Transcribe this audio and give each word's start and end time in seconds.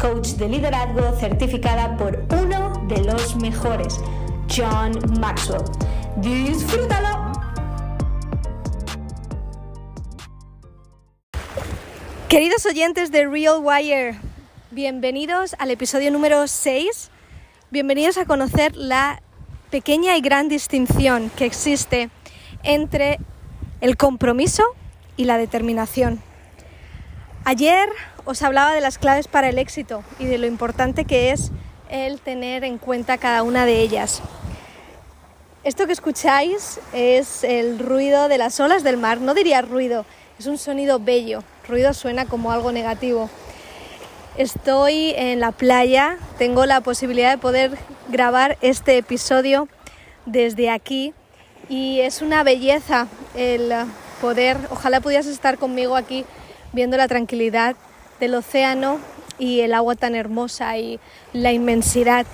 coach 0.00 0.28
de 0.38 0.48
liderazgo 0.48 1.14
certificada 1.18 1.94
por 1.98 2.24
uno 2.42 2.86
de 2.88 3.04
los 3.04 3.36
mejores, 3.36 4.00
John 4.48 4.92
Maxwell. 5.20 5.62
¡Disfrútalo! 6.16 7.32
Queridos 12.28 12.64
oyentes 12.64 13.12
de 13.12 13.26
Real 13.26 13.58
Wire, 13.62 14.18
bienvenidos 14.70 15.54
al 15.58 15.70
episodio 15.70 16.10
número 16.10 16.46
6. 16.48 17.10
Bienvenidos 17.70 18.16
a 18.16 18.24
conocer 18.24 18.74
la 18.74 19.22
pequeña 19.70 20.16
y 20.16 20.22
gran 20.22 20.48
distinción 20.48 21.30
que 21.36 21.44
existe 21.44 22.08
entre 22.62 23.18
el 23.82 23.98
compromiso 23.98 24.62
y 25.18 25.24
la 25.24 25.36
determinación. 25.36 26.29
Ayer 27.50 27.88
os 28.26 28.44
hablaba 28.44 28.72
de 28.72 28.80
las 28.80 28.96
claves 28.96 29.26
para 29.26 29.48
el 29.48 29.58
éxito 29.58 30.04
y 30.20 30.26
de 30.26 30.38
lo 30.38 30.46
importante 30.46 31.04
que 31.04 31.32
es 31.32 31.50
el 31.90 32.20
tener 32.20 32.62
en 32.62 32.78
cuenta 32.78 33.18
cada 33.18 33.42
una 33.42 33.66
de 33.66 33.80
ellas. 33.80 34.22
Esto 35.64 35.88
que 35.88 35.92
escucháis 35.92 36.78
es 36.92 37.42
el 37.42 37.80
ruido 37.80 38.28
de 38.28 38.38
las 38.38 38.60
olas 38.60 38.84
del 38.84 38.98
mar, 38.98 39.20
no 39.20 39.34
diría 39.34 39.62
ruido, 39.62 40.06
es 40.38 40.46
un 40.46 40.58
sonido 40.58 41.00
bello, 41.00 41.42
ruido 41.66 41.92
suena 41.92 42.24
como 42.24 42.52
algo 42.52 42.70
negativo. 42.70 43.28
Estoy 44.36 45.14
en 45.16 45.40
la 45.40 45.50
playa, 45.50 46.18
tengo 46.38 46.66
la 46.66 46.82
posibilidad 46.82 47.32
de 47.32 47.38
poder 47.38 47.76
grabar 48.10 48.58
este 48.60 48.96
episodio 48.96 49.66
desde 50.24 50.70
aquí 50.70 51.14
y 51.68 51.98
es 51.98 52.22
una 52.22 52.44
belleza 52.44 53.08
el 53.34 53.72
poder, 54.20 54.56
ojalá 54.70 55.00
pudieras 55.00 55.26
estar 55.26 55.58
conmigo 55.58 55.96
aquí 55.96 56.24
viendo 56.72 56.96
la 56.96 57.08
tranquilidad 57.08 57.76
del 58.20 58.34
océano 58.34 58.98
y 59.38 59.60
el 59.60 59.74
agua 59.74 59.96
tan 59.96 60.14
hermosa 60.14 60.76
y 60.78 61.00
la 61.32 61.52
inmensidad. 61.52 62.26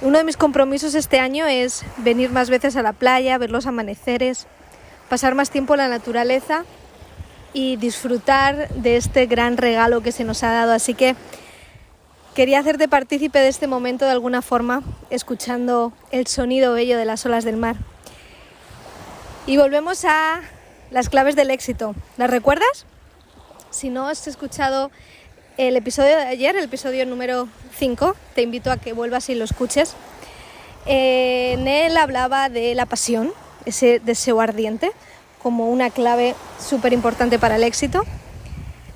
Uno 0.00 0.18
de 0.18 0.24
mis 0.24 0.36
compromisos 0.36 0.94
este 0.94 1.18
año 1.18 1.46
es 1.46 1.84
venir 1.98 2.30
más 2.30 2.50
veces 2.50 2.76
a 2.76 2.82
la 2.82 2.92
playa, 2.92 3.38
ver 3.38 3.50
los 3.50 3.66
amaneceres, 3.66 4.46
pasar 5.08 5.34
más 5.34 5.50
tiempo 5.50 5.74
en 5.74 5.78
la 5.78 5.88
naturaleza 5.88 6.64
y 7.52 7.76
disfrutar 7.76 8.68
de 8.70 8.96
este 8.96 9.26
gran 9.26 9.56
regalo 9.56 10.00
que 10.00 10.12
se 10.12 10.24
nos 10.24 10.42
ha 10.42 10.52
dado. 10.52 10.72
Así 10.72 10.94
que 10.94 11.16
quería 12.34 12.60
hacerte 12.60 12.88
partícipe 12.88 13.38
de 13.38 13.48
este 13.48 13.66
momento 13.66 14.04
de 14.04 14.12
alguna 14.12 14.42
forma, 14.42 14.82
escuchando 15.10 15.92
el 16.10 16.26
sonido 16.26 16.74
bello 16.74 16.98
de 16.98 17.04
las 17.04 17.24
olas 17.26 17.44
del 17.44 17.56
mar. 17.56 17.76
Y 19.46 19.56
volvemos 19.56 20.04
a 20.04 20.42
las 20.90 21.08
claves 21.08 21.34
del 21.34 21.50
éxito. 21.50 21.94
¿Las 22.16 22.30
recuerdas? 22.30 22.86
Si 23.70 23.90
no 23.90 24.08
has 24.08 24.26
escuchado 24.26 24.90
el 25.58 25.76
episodio 25.76 26.16
de 26.16 26.22
ayer, 26.22 26.56
el 26.56 26.64
episodio 26.64 27.04
número 27.04 27.48
5, 27.76 28.16
te 28.34 28.40
invito 28.40 28.72
a 28.72 28.78
que 28.78 28.94
vuelvas 28.94 29.28
y 29.28 29.34
lo 29.34 29.44
escuches. 29.44 29.94
En 30.86 31.68
él 31.68 31.98
hablaba 31.98 32.48
de 32.48 32.74
la 32.74 32.86
pasión, 32.86 33.30
ese 33.66 34.00
deseo 34.00 34.40
ardiente, 34.40 34.92
como 35.42 35.68
una 35.68 35.90
clave 35.90 36.34
súper 36.58 36.94
importante 36.94 37.38
para 37.38 37.56
el 37.56 37.62
éxito. 37.62 38.04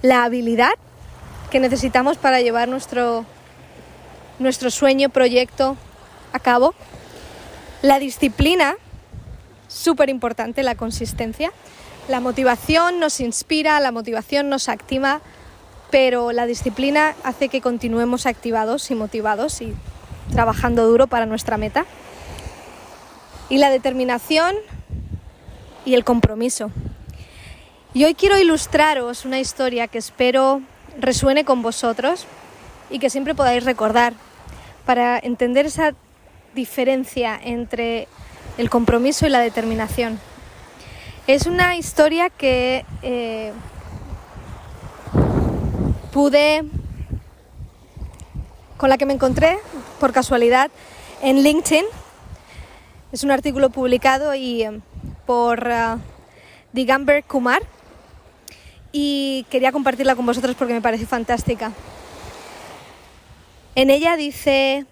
La 0.00 0.24
habilidad 0.24 0.72
que 1.50 1.60
necesitamos 1.60 2.16
para 2.16 2.40
llevar 2.40 2.68
nuestro, 2.68 3.26
nuestro 4.38 4.70
sueño, 4.70 5.10
proyecto 5.10 5.76
a 6.32 6.38
cabo. 6.38 6.74
La 7.82 7.98
disciplina, 7.98 8.76
súper 9.68 10.08
importante, 10.08 10.62
la 10.62 10.76
consistencia. 10.76 11.52
La 12.08 12.18
motivación 12.18 12.98
nos 12.98 13.20
inspira, 13.20 13.78
la 13.78 13.92
motivación 13.92 14.48
nos 14.48 14.68
activa, 14.68 15.20
pero 15.90 16.32
la 16.32 16.46
disciplina 16.46 17.14
hace 17.22 17.48
que 17.48 17.60
continuemos 17.60 18.26
activados 18.26 18.90
y 18.90 18.96
motivados 18.96 19.62
y 19.62 19.72
trabajando 20.32 20.86
duro 20.86 21.06
para 21.06 21.26
nuestra 21.26 21.58
meta. 21.58 21.86
Y 23.48 23.58
la 23.58 23.70
determinación 23.70 24.56
y 25.84 25.94
el 25.94 26.04
compromiso. 26.04 26.72
Y 27.94 28.04
hoy 28.04 28.14
quiero 28.14 28.36
ilustraros 28.38 29.24
una 29.24 29.38
historia 29.38 29.86
que 29.86 29.98
espero 29.98 30.60
resuene 30.98 31.44
con 31.44 31.62
vosotros 31.62 32.26
y 32.90 32.98
que 32.98 33.10
siempre 33.10 33.34
podáis 33.34 33.64
recordar 33.64 34.14
para 34.86 35.18
entender 35.18 35.66
esa 35.66 35.94
diferencia 36.54 37.38
entre 37.42 38.08
el 38.58 38.70
compromiso 38.70 39.26
y 39.26 39.30
la 39.30 39.40
determinación. 39.40 40.18
Es 41.28 41.46
una 41.46 41.76
historia 41.76 42.30
que 42.30 42.84
eh, 43.02 43.52
pude, 46.12 46.64
con 48.76 48.88
la 48.88 48.98
que 48.98 49.06
me 49.06 49.12
encontré 49.12 49.56
por 50.00 50.12
casualidad 50.12 50.72
en 51.22 51.44
LinkedIn. 51.44 51.84
Es 53.12 53.22
un 53.22 53.30
artículo 53.30 53.70
publicado 53.70 54.34
y, 54.34 54.64
eh, 54.64 54.80
por 55.24 55.64
uh, 55.64 56.00
Digamber 56.72 57.22
Kumar 57.22 57.62
y 58.90 59.46
quería 59.48 59.70
compartirla 59.70 60.16
con 60.16 60.26
vosotros 60.26 60.56
porque 60.56 60.74
me 60.74 60.80
parece 60.80 61.06
fantástica. 61.06 61.70
En 63.76 63.90
ella 63.90 64.16
dice, 64.16 64.86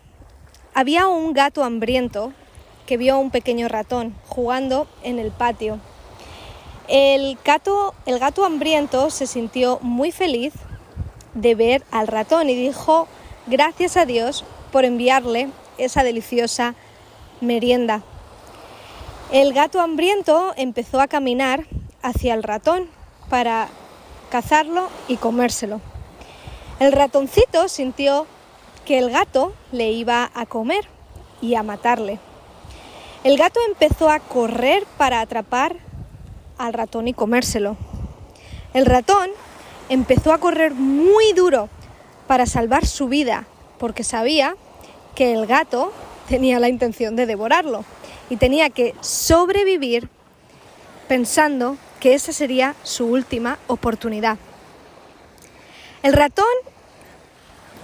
había 0.74 1.08
un 1.08 1.32
gato 1.32 1.64
hambriento 1.64 2.32
que 2.86 2.96
vio 2.96 3.14
a 3.14 3.18
un 3.18 3.32
pequeño 3.32 3.66
ratón 3.66 4.14
jugando 4.28 4.86
en 5.02 5.18
el 5.18 5.32
patio 5.32 5.80
el 6.90 7.38
gato, 7.44 7.94
hambriento 8.44 9.10
se 9.10 9.28
sintió 9.28 9.78
muy 9.80 10.10
feliz 10.10 10.52
de 11.34 11.54
ver 11.54 11.84
al 11.92 12.08
ratón 12.08 12.50
y 12.50 12.56
dijo 12.56 13.06
gracias 13.46 13.96
a 13.96 14.06
Dios 14.06 14.44
por 14.72 14.84
enviarle 14.84 15.50
esa 15.78 16.02
deliciosa 16.02 16.74
merienda. 17.40 18.02
El 19.30 19.52
gato 19.52 19.80
hambriento 19.80 20.52
empezó 20.56 21.00
a 21.00 21.06
caminar 21.06 21.64
hacia 22.02 22.34
el 22.34 22.42
ratón 22.42 22.88
para 23.28 23.68
cazarlo 24.28 24.88
y 25.06 25.16
comérselo. 25.16 25.80
El 26.80 26.90
ratoncito 26.90 27.68
sintió 27.68 28.26
que 28.84 28.98
el 28.98 29.10
gato 29.10 29.52
le 29.70 29.92
iba 29.92 30.28
a 30.34 30.44
comer 30.44 30.88
y 31.40 31.54
a 31.54 31.62
matarle. 31.62 32.18
El 33.22 33.36
gato 33.36 33.60
empezó 33.68 34.10
a 34.10 34.18
correr 34.18 34.86
para 34.98 35.20
atrapar 35.20 35.76
al 36.60 36.74
ratón 36.74 37.08
y 37.08 37.14
comérselo. 37.14 37.76
El 38.74 38.86
ratón 38.86 39.30
empezó 39.88 40.32
a 40.32 40.38
correr 40.38 40.74
muy 40.74 41.32
duro 41.32 41.68
para 42.26 42.46
salvar 42.46 42.86
su 42.86 43.08
vida, 43.08 43.46
porque 43.78 44.04
sabía 44.04 44.54
que 45.14 45.32
el 45.32 45.46
gato 45.46 45.92
tenía 46.28 46.60
la 46.60 46.68
intención 46.68 47.16
de 47.16 47.26
devorarlo 47.26 47.84
y 48.28 48.36
tenía 48.36 48.70
que 48.70 48.94
sobrevivir 49.00 50.08
pensando 51.08 51.76
que 51.98 52.14
esa 52.14 52.32
sería 52.32 52.76
su 52.84 53.06
última 53.06 53.58
oportunidad. 53.66 54.36
El 56.02 56.12
ratón 56.12 56.46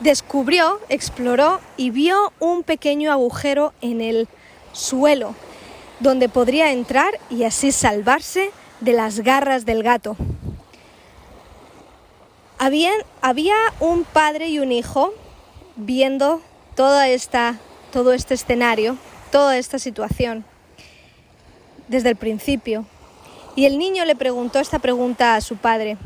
descubrió, 0.00 0.80
exploró 0.88 1.60
y 1.76 1.90
vio 1.90 2.32
un 2.38 2.62
pequeño 2.62 3.10
agujero 3.10 3.72
en 3.80 4.00
el 4.00 4.28
suelo 4.72 5.34
donde 6.00 6.28
podría 6.28 6.72
entrar 6.72 7.18
y 7.30 7.44
así 7.44 7.72
salvarse 7.72 8.50
de 8.80 8.92
las 8.92 9.20
garras 9.20 9.64
del 9.64 9.82
gato. 9.82 10.16
Había, 12.58 12.92
un 13.80 14.04
padre 14.04 14.48
y 14.48 14.58
un 14.58 14.72
hijo 14.72 15.12
viendo 15.76 16.40
toda 16.74 17.08
esta, 17.08 17.56
todo 17.92 18.12
este 18.12 18.34
escenario, 18.34 18.96
toda 19.30 19.58
esta 19.58 19.78
situación 19.78 20.44
desde 21.88 22.10
el 22.10 22.16
principio. 22.16 22.86
Y 23.54 23.66
el 23.66 23.78
niño 23.78 24.04
le 24.04 24.16
preguntó 24.16 24.58
esta 24.58 24.78
pregunta 24.78 25.34
a 25.34 25.40
su 25.40 25.56
padre. 25.56 25.96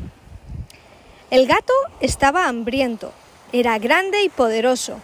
El 1.29 1.47
gato 1.47 1.73
estaba 1.99 2.47
hambriento, 2.47 3.13
era 3.53 3.77
grande 3.79 4.23
y 4.23 4.29
poderoso, 4.29 4.99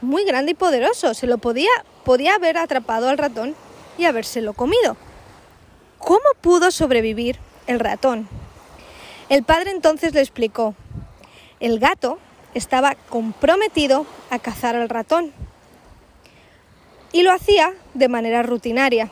muy 0.00 0.24
grande 0.24 0.52
y 0.52 0.54
poderoso, 0.54 1.14
se 1.14 1.26
lo 1.26 1.38
podía, 1.38 1.70
podía 2.04 2.36
haber 2.36 2.56
atrapado 2.56 3.08
al 3.08 3.18
ratón 3.18 3.54
y 3.98 4.04
habérselo 4.04 4.52
comido. 4.52 4.96
¿Cómo 6.04 6.24
pudo 6.40 6.72
sobrevivir 6.72 7.38
el 7.68 7.78
ratón? 7.78 8.28
El 9.28 9.44
padre 9.44 9.70
entonces 9.70 10.12
le 10.14 10.20
explicó, 10.20 10.74
el 11.60 11.78
gato 11.78 12.18
estaba 12.54 12.96
comprometido 13.08 14.04
a 14.28 14.40
cazar 14.40 14.74
al 14.74 14.88
ratón 14.88 15.32
y 17.12 17.22
lo 17.22 17.32
hacía 17.32 17.72
de 17.94 18.08
manera 18.08 18.42
rutinaria, 18.42 19.10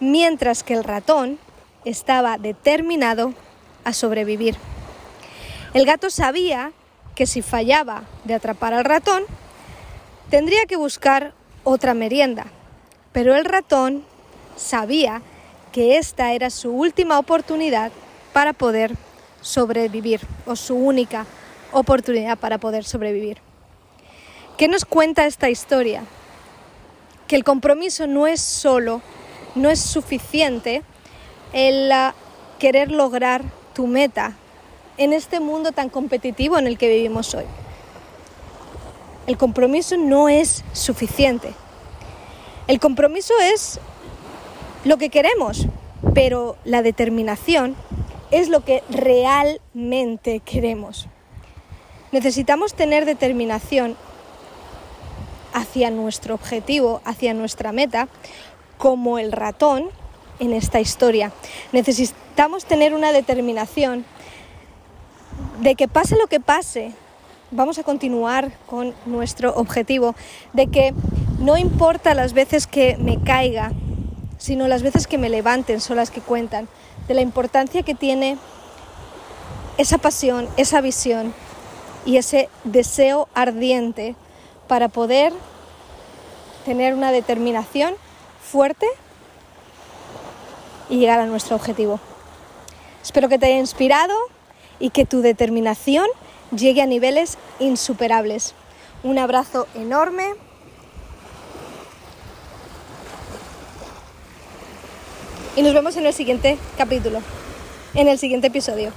mientras 0.00 0.62
que 0.62 0.74
el 0.74 0.84
ratón 0.84 1.38
estaba 1.86 2.36
determinado 2.36 3.32
a 3.84 3.94
sobrevivir. 3.94 4.56
El 5.72 5.86
gato 5.86 6.10
sabía 6.10 6.72
que 7.14 7.26
si 7.26 7.40
fallaba 7.40 8.02
de 8.24 8.34
atrapar 8.34 8.74
al 8.74 8.84
ratón, 8.84 9.24
tendría 10.28 10.66
que 10.66 10.76
buscar 10.76 11.32
otra 11.64 11.94
merienda, 11.94 12.48
pero 13.12 13.34
el 13.34 13.46
ratón 13.46 14.04
sabía 14.56 15.22
que 15.72 15.96
esta 15.96 16.32
era 16.32 16.50
su 16.50 16.70
última 16.70 17.18
oportunidad 17.18 17.90
para 18.32 18.52
poder 18.52 18.94
sobrevivir, 19.40 20.20
o 20.46 20.54
su 20.54 20.76
única 20.76 21.26
oportunidad 21.72 22.38
para 22.38 22.58
poder 22.58 22.84
sobrevivir. 22.84 23.38
¿Qué 24.56 24.68
nos 24.68 24.84
cuenta 24.84 25.26
esta 25.26 25.50
historia? 25.50 26.04
Que 27.26 27.36
el 27.36 27.44
compromiso 27.44 28.06
no 28.06 28.26
es 28.26 28.40
solo, 28.40 29.00
no 29.54 29.70
es 29.70 29.80
suficiente 29.80 30.82
el 31.52 31.90
querer 32.58 32.92
lograr 32.92 33.42
tu 33.74 33.86
meta 33.86 34.36
en 34.98 35.12
este 35.12 35.40
mundo 35.40 35.72
tan 35.72 35.88
competitivo 35.88 36.58
en 36.58 36.66
el 36.66 36.78
que 36.78 36.88
vivimos 36.88 37.34
hoy. 37.34 37.46
El 39.26 39.38
compromiso 39.38 39.96
no 39.96 40.28
es 40.28 40.62
suficiente. 40.72 41.54
El 42.66 42.78
compromiso 42.78 43.32
es 43.40 43.80
lo 44.84 44.96
que 44.98 45.10
queremos, 45.10 45.66
pero 46.14 46.56
la 46.64 46.82
determinación 46.82 47.76
es 48.30 48.48
lo 48.48 48.64
que 48.64 48.82
realmente 48.90 50.40
queremos. 50.40 51.08
Necesitamos 52.10 52.74
tener 52.74 53.04
determinación 53.04 53.96
hacia 55.52 55.90
nuestro 55.90 56.34
objetivo, 56.34 57.00
hacia 57.04 57.34
nuestra 57.34 57.72
meta, 57.72 58.08
como 58.78 59.18
el 59.18 59.32
ratón 59.32 59.90
en 60.38 60.52
esta 60.52 60.80
historia. 60.80 61.32
Necesitamos 61.72 62.64
tener 62.64 62.94
una 62.94 63.12
determinación 63.12 64.04
de 65.60 65.74
que 65.74 65.88
pase 65.88 66.16
lo 66.16 66.26
que 66.26 66.40
pase, 66.40 66.92
vamos 67.50 67.78
a 67.78 67.84
continuar 67.84 68.52
con 68.66 68.94
nuestro 69.06 69.54
objetivo, 69.54 70.14
de 70.52 70.66
que 70.66 70.94
no 71.38 71.56
importa 71.56 72.14
las 72.14 72.32
veces 72.32 72.66
que 72.66 72.96
me 72.96 73.22
caiga, 73.22 73.72
sino 74.42 74.66
las 74.66 74.82
veces 74.82 75.06
que 75.06 75.18
me 75.18 75.28
levanten 75.28 75.80
son 75.80 75.98
las 75.98 76.10
que 76.10 76.20
cuentan, 76.20 76.66
de 77.06 77.14
la 77.14 77.20
importancia 77.20 77.84
que 77.84 77.94
tiene 77.94 78.38
esa 79.78 79.98
pasión, 79.98 80.48
esa 80.56 80.80
visión 80.80 81.32
y 82.04 82.16
ese 82.16 82.48
deseo 82.64 83.28
ardiente 83.34 84.16
para 84.66 84.88
poder 84.88 85.32
tener 86.64 86.94
una 86.94 87.12
determinación 87.12 87.94
fuerte 88.42 88.88
y 90.90 90.98
llegar 90.98 91.20
a 91.20 91.26
nuestro 91.26 91.54
objetivo. 91.54 92.00
Espero 93.00 93.28
que 93.28 93.38
te 93.38 93.46
haya 93.46 93.58
inspirado 93.58 94.16
y 94.80 94.90
que 94.90 95.04
tu 95.06 95.20
determinación 95.20 96.08
llegue 96.50 96.82
a 96.82 96.86
niveles 96.86 97.38
insuperables. 97.60 98.56
Un 99.04 99.20
abrazo 99.20 99.68
enorme. 99.76 100.34
Y 105.54 105.62
nos 105.62 105.74
vemos 105.74 105.96
en 105.96 106.06
el 106.06 106.14
siguiente 106.14 106.56
capítulo, 106.78 107.20
en 107.94 108.08
el 108.08 108.18
siguiente 108.18 108.46
episodio. 108.46 108.90